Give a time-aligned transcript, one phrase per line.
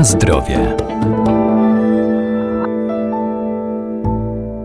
[0.00, 0.76] Na zdrowie.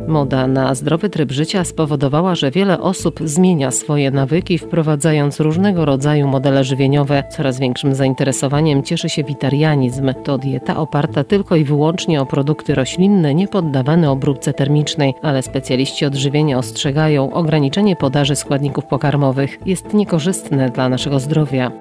[0.08, 6.28] Moda na zdrowy tryb życia spowodowała, że wiele osób zmienia swoje nawyki, wprowadzając różnego rodzaju
[6.28, 7.24] modele żywieniowe.
[7.29, 10.13] Coraz większym zainteresowaniem cieszy się witarianizm.
[10.24, 16.05] To dieta oparta tylko i wyłącznie o produkty roślinne, nie poddawane obróbce termicznej, ale specjaliści
[16.05, 21.72] odżywienia ostrzegają, ograniczenie podaży składników pokarmowych jest niekorzystne dla naszego zdrowia.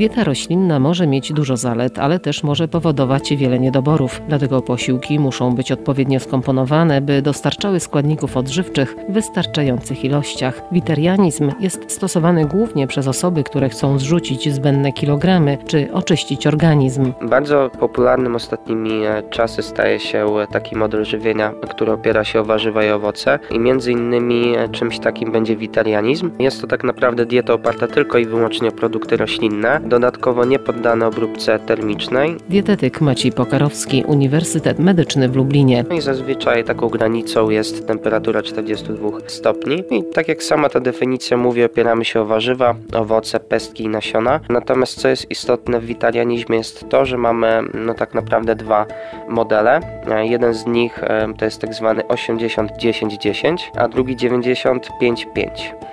[0.00, 4.22] Dieta roślinna może mieć dużo zalet, ale też może powodować wiele niedoborów.
[4.28, 10.62] Dlatego posiłki muszą być odpowiednio skomponowane, by dostarczały składników odżywczych w wystarczających ilościach.
[10.72, 17.12] Witarianizm jest stosowany głównie przez osoby, które chcą zrzucić zbędne kilogramy czy oczyścić organizm.
[17.22, 22.84] Bardzo popularnym ostatnimi e, czasy staje się taki model żywienia, który opiera się o warzywa
[22.84, 26.30] i owoce i między innymi e, czymś takim będzie witarianizm.
[26.38, 31.06] Jest to tak naprawdę dieta oparta tylko i wyłącznie o produkty roślinne dodatkowo nie poddane
[31.06, 32.36] obróbce termicznej.
[32.48, 35.84] Dietetyk Maciej Pokarowski, Uniwersytet Medyczny w Lublinie.
[35.88, 39.84] No I zazwyczaj taką granicą jest temperatura 42 stopni.
[39.90, 44.40] I tak jak sama ta definicja mówi, opieramy się o warzywa, owoce, pestki i nasiona.
[44.48, 48.86] Natomiast co jest istotne w witarianizmie jest to, że mamy no tak naprawdę dwa
[49.28, 49.80] modele.
[50.22, 54.80] Jeden z nich e, to jest tak zwany 80-10-10, a drugi 95-5.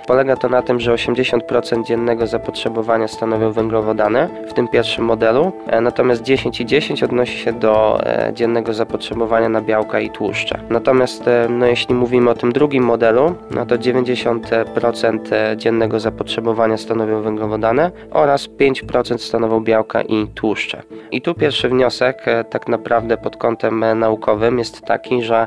[0.06, 3.52] Polega to na tym, że 80% dziennego zapotrzebowania stanowią
[3.88, 8.74] węglowodany w tym pierwszym modelu, e, natomiast 10 i 10 odnosi się do e, dziennego
[8.74, 10.60] zapotrzebowania na białka i tłuszcze.
[10.70, 17.22] Natomiast e, no, jeśli mówimy o tym drugim modelu, no to 90% dziennego zapotrzebowania stanowią
[17.22, 20.82] węglowodany oraz 5% stanowią białka i tłuszcze.
[21.10, 25.46] I tu pierwszy wniosek tak naprawdę pod kątem naukowym jest taki, że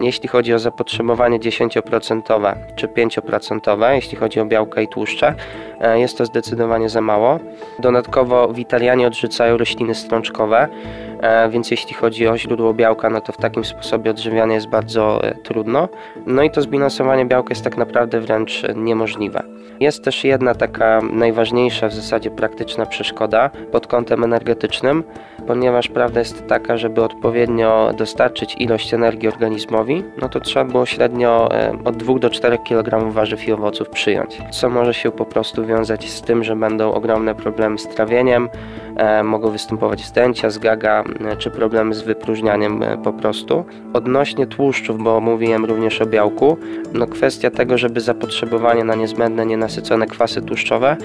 [0.00, 5.34] jeśli chodzi o zapotrzebowanie 10% czy 5%, jeśli chodzi o białka i tłuszcze,
[5.80, 7.38] jest to zdecydowanie za mało.
[7.78, 11.09] Dodatkowo witalianie odrzucają rośliny strączkowe, e,
[11.50, 15.34] więc jeśli chodzi o źródło białka, no to w takim sposobie odżywianie jest bardzo e,
[15.34, 15.88] trudno.
[16.26, 19.42] No i to zbilansowanie białka jest tak naprawdę wręcz niemożliwe.
[19.80, 25.04] Jest też jedna taka najważniejsza w zasadzie praktyczna przeszkoda pod kątem energetycznym,
[25.46, 31.48] ponieważ prawda jest taka, żeby odpowiednio dostarczyć ilość energii organizmowi, no to trzeba było średnio
[31.84, 36.10] od 2 do 4 kg warzyw i owoców przyjąć, co może się po prostu wiązać
[36.10, 38.89] z tym, że będą ogromne problemy z trawieniem, e,
[39.24, 43.64] mogą występować zdęcia, zgaga e, czy problemy z wypróżnianiem e, po prostu.
[43.92, 46.56] Odnośnie tłuszczów, bo mówiłem również o białku,
[46.92, 50.96] no kwestia tego, żeby zapotrzebowanie na niezbędne, nienasycone kwasy tłuszczowe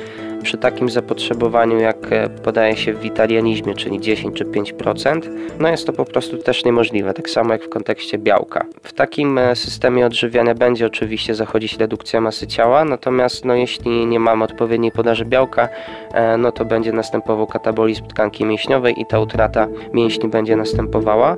[0.43, 5.21] przy takim zapotrzebowaniu, jak e, podaje się w witalianizmie, czyli 10 czy 5%,
[5.59, 8.65] no jest to po prostu też niemożliwe, tak samo jak w kontekście białka.
[8.83, 14.19] W takim e, systemie odżywiania będzie oczywiście zachodzić redukcja masy ciała, natomiast no, jeśli nie
[14.19, 15.69] mamy odpowiedniej podaży białka,
[16.13, 21.37] e, no to będzie następował katabolizm tkanki mięśniowej i ta utrata mięśni będzie następowała.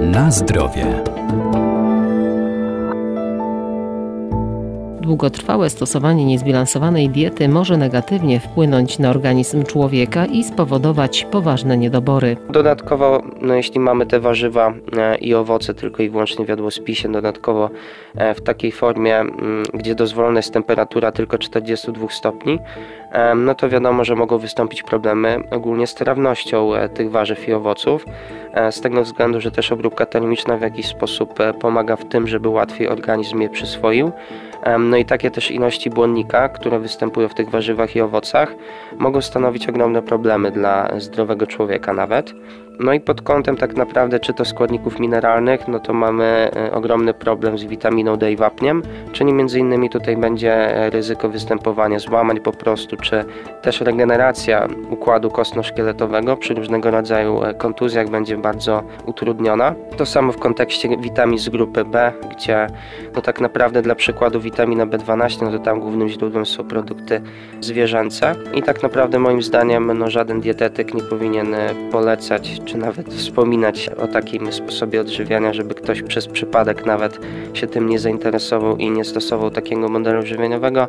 [0.00, 1.11] Na zdrowie.
[5.02, 12.36] Długotrwałe stosowanie niezbilansowanej diety może negatywnie wpłynąć na organizm człowieka i spowodować poważne niedobory.
[12.50, 17.70] Dodatkowo, no jeśli mamy te warzywa e, i owoce tylko i wyłącznie w jadłospisie, dodatkowo
[18.14, 22.58] e, w takiej formie, mm, gdzie dozwolona jest temperatura tylko 42 stopni,
[23.12, 28.06] e, no to wiadomo, że mogą wystąpić problemy ogólnie z trawnością tych warzyw i owoców,
[28.70, 32.88] z tego względu, że też obróbka termiczna w jakiś sposób pomaga w tym, żeby łatwiej
[32.88, 34.12] organizm je przyswoił.
[34.78, 38.54] No i takie też ilości błonnika, które występują w tych warzywach i owocach,
[38.98, 42.34] mogą stanowić ogromne problemy dla zdrowego człowieka nawet.
[42.80, 47.14] No i pod kątem tak naprawdę czy to składników mineralnych, no to mamy e, ogromny
[47.14, 52.40] problem z witaminą D i wapniem, czyli między innymi tutaj będzie e, ryzyko występowania złamań
[52.40, 53.24] po prostu, czy
[53.62, 59.74] też regeneracja układu kostno-szkieletowego przy różnego rodzaju e, kontuzjach będzie bardzo utrudniona.
[59.96, 62.66] To samo w kontekście witamin z grupy B, gdzie
[63.14, 67.20] no tak naprawdę dla przykładu witamina B12, no to tam głównym źródłem są produkty
[67.60, 71.56] zwierzęce i tak naprawdę moim zdaniem no żaden dietetyk nie powinien
[71.90, 77.20] polecać czy nawet wspominać o takim sposobie odżywiania, żeby ktoś przez przypadek nawet
[77.54, 80.88] się tym nie zainteresował i nie stosował takiego modelu żywieniowego.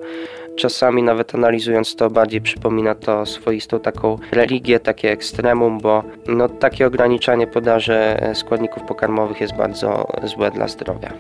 [0.56, 6.88] Czasami nawet analizując to bardziej przypomina to swoistą taką religię, takie ekstremum, bo no, takie
[6.88, 7.98] ograniczanie podaży
[8.34, 11.14] składników pokarmowych jest bardzo złe dla zdrowia.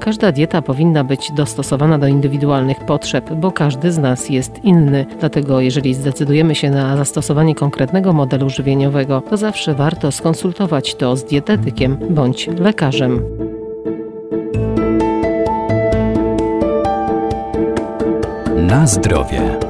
[0.00, 5.06] Każda dieta powinna być dostosowana do indywidualnych potrzeb, bo każdy z nas jest inny.
[5.20, 11.24] Dlatego, jeżeli zdecydujemy się na zastosowanie konkretnego modelu żywieniowego, to zawsze warto skonsultować to z
[11.24, 13.22] dietetykiem bądź lekarzem.
[18.56, 19.69] Na zdrowie.